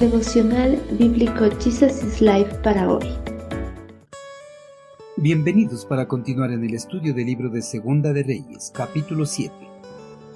[0.00, 3.06] Devocional Bíblico Jesus is Life para hoy.
[5.16, 9.54] Bienvenidos para continuar en el estudio del libro de Segunda de Reyes, capítulo 7.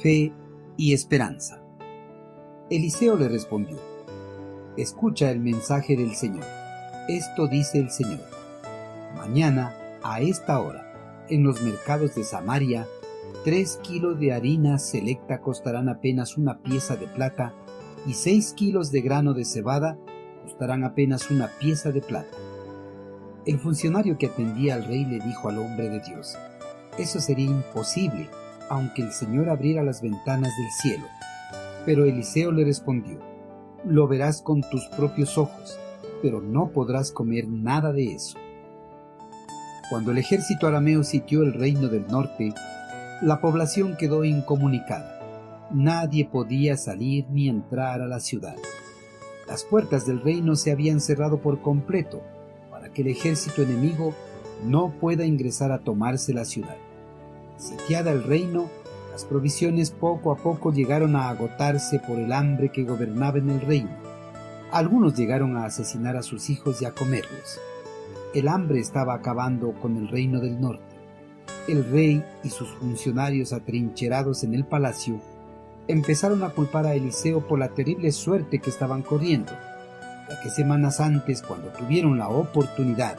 [0.00, 0.32] Fe
[0.76, 1.60] y esperanza.
[2.70, 3.78] Eliseo le respondió,
[4.76, 6.44] Escucha el mensaje del Señor.
[7.08, 8.20] Esto dice el Señor.
[9.16, 12.86] Mañana, a esta hora, en los mercados de Samaria,
[13.42, 17.54] tres kilos de harina selecta costarán apenas una pieza de plata
[18.06, 19.98] y seis kilos de grano de cebada
[20.42, 22.36] costarán apenas una pieza de plata.
[23.44, 26.36] El funcionario que atendía al rey le dijo al hombre de Dios,
[26.98, 28.28] eso sería imposible,
[28.68, 31.06] aunque el Señor abriera las ventanas del cielo.
[31.86, 33.18] Pero Eliseo le respondió,
[33.84, 35.78] lo verás con tus propios ojos,
[36.20, 38.36] pero no podrás comer nada de eso.
[39.88, 42.52] Cuando el ejército arameo sitió el reino del norte,
[43.22, 45.17] la población quedó incomunicada.
[45.70, 48.56] Nadie podía salir ni entrar a la ciudad.
[49.46, 52.22] Las puertas del reino se habían cerrado por completo
[52.70, 54.14] para que el ejército enemigo
[54.64, 56.76] no pueda ingresar a tomarse la ciudad.
[57.58, 58.70] Sitiada el reino,
[59.12, 63.60] las provisiones poco a poco llegaron a agotarse por el hambre que gobernaba en el
[63.60, 63.96] reino.
[64.70, 67.60] Algunos llegaron a asesinar a sus hijos y a comerlos.
[68.34, 70.98] El hambre estaba acabando con el reino del norte
[71.68, 75.20] el rey y sus funcionarios atrincherados en el palacio
[75.88, 79.52] empezaron a culpar a Eliseo por la terrible suerte que estaban corriendo,
[80.28, 83.16] ya que semanas antes, cuando tuvieron la oportunidad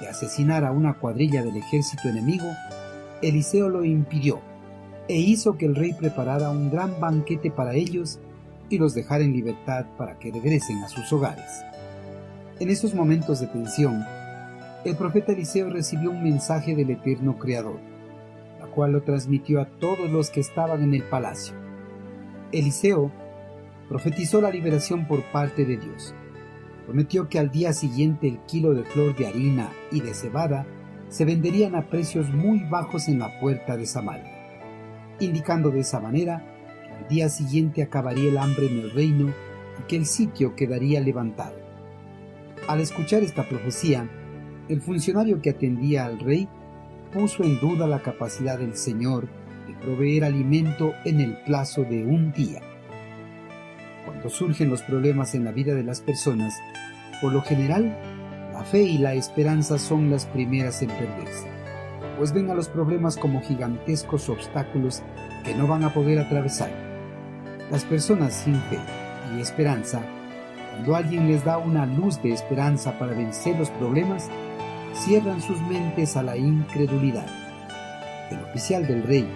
[0.00, 2.46] de asesinar a una cuadrilla del ejército enemigo,
[3.22, 4.40] Eliseo lo impidió
[5.08, 8.20] e hizo que el rey preparara un gran banquete para ellos
[8.68, 11.64] y los dejara en libertad para que regresen a sus hogares.
[12.60, 14.04] En esos momentos de tensión,
[14.84, 17.90] el profeta Eliseo recibió un mensaje del eterno Creador
[18.70, 21.54] cual lo transmitió a todos los que estaban en el palacio.
[22.52, 23.12] Eliseo
[23.88, 26.14] profetizó la liberación por parte de Dios.
[26.84, 30.66] Prometió que al día siguiente el kilo de flor de harina y de cebada
[31.08, 34.30] se venderían a precios muy bajos en la puerta de Samaria,
[35.20, 36.44] indicando de esa manera
[36.86, 39.32] que al día siguiente acabaría el hambre en el reino
[39.78, 41.56] y que el sitio quedaría levantado.
[42.68, 44.08] Al escuchar esta profecía,
[44.68, 46.48] el funcionario que atendía al rey
[47.12, 49.28] puso en duda la capacidad del Señor
[49.80, 52.60] proveer alimento en el plazo de un día.
[54.04, 56.54] Cuando surgen los problemas en la vida de las personas,
[57.20, 57.96] por lo general,
[58.52, 61.48] la fe y la esperanza son las primeras en perderse,
[62.18, 65.02] pues ven a los problemas como gigantescos obstáculos
[65.44, 66.70] que no van a poder atravesar.
[67.70, 68.78] Las personas sin fe
[69.36, 70.02] y esperanza,
[70.72, 74.28] cuando alguien les da una luz de esperanza para vencer los problemas,
[74.94, 77.26] cierran sus mentes a la incredulidad.
[78.30, 79.28] El oficial del rey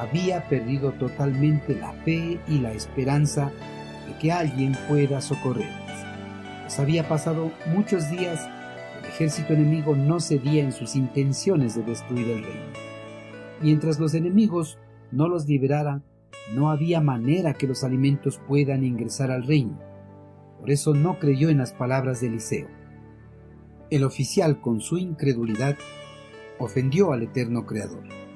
[0.00, 3.52] había perdido totalmente la fe y la esperanza
[4.06, 5.76] de que alguien pueda socorrerles.
[6.62, 8.46] Pues había pasado muchos días,
[9.00, 12.72] el ejército enemigo no cedía en sus intenciones de destruir el reino.
[13.60, 14.78] Mientras los enemigos
[15.10, 16.04] no los liberaran,
[16.54, 19.78] no había manera que los alimentos puedan ingresar al reino.
[20.60, 22.68] Por eso no creyó en las palabras de Eliseo.
[23.90, 25.76] El oficial, con su incredulidad,
[26.58, 28.27] ofendió al eterno Creador.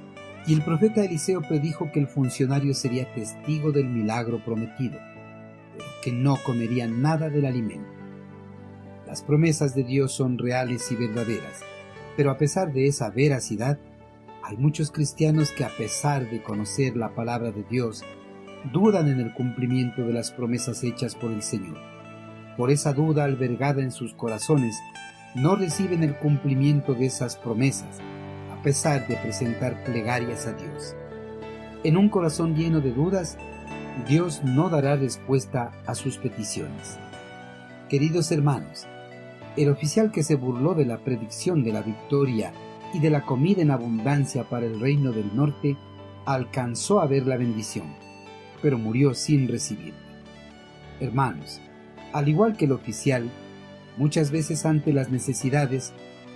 [0.46, 4.98] Y el profeta Eliseo predijo que el funcionario sería testigo del milagro prometido,
[5.72, 7.88] pero que no comería nada del alimento.
[9.06, 11.60] Las promesas de Dios son reales y verdaderas,
[12.16, 13.78] pero a pesar de esa veracidad,
[14.42, 18.02] hay muchos cristianos que a pesar de conocer la palabra de Dios,
[18.72, 21.78] dudan en el cumplimiento de las promesas hechas por el Señor.
[22.56, 24.76] Por esa duda albergada en sus corazones,
[25.34, 28.00] no reciben el cumplimiento de esas promesas,
[28.62, 30.94] pesar de presentar plegarias a Dios.
[31.84, 33.36] En un corazón lleno de dudas,
[34.08, 36.98] Dios no dará respuesta a sus peticiones.
[37.88, 38.86] Queridos hermanos,
[39.56, 42.52] el oficial que se burló de la predicción de la victoria
[42.94, 45.76] y de la comida en abundancia para el reino del norte,
[46.24, 47.94] alcanzó a ver la bendición,
[48.62, 49.98] pero murió sin recibirla.
[51.00, 51.60] Hermanos,
[52.12, 53.30] al igual que el oficial,
[53.96, 55.92] Muchas veces ante las necesidades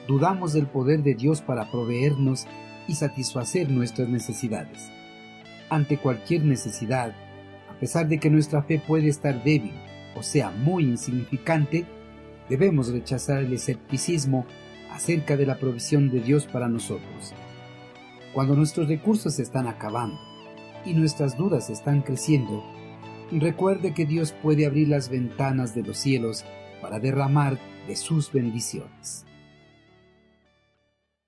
[0.07, 2.47] dudamos del poder de Dios para proveernos
[2.89, 4.91] y satisfacer nuestras necesidades.
[5.69, 7.15] Ante cualquier necesidad,
[7.69, 9.75] a pesar de que nuestra fe puede estar débil,
[10.15, 11.85] o sea, muy insignificante,
[12.49, 14.47] debemos rechazar el escepticismo
[14.93, 17.35] acerca de la provisión de Dios para nosotros.
[18.33, 20.19] Cuando nuestros recursos están acabando
[20.85, 22.65] y nuestras dudas están creciendo,
[23.31, 26.45] recuerde que Dios puede abrir las ventanas de los cielos
[26.81, 29.26] para derramar de sus bendiciones.